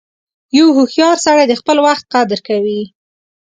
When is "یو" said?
0.57-0.67